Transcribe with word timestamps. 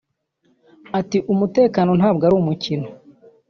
Ati 0.99 1.17
“Umutekano 1.33 1.91
ntabwo 1.99 2.21
ari 2.27 2.35
umukino 2.41 2.87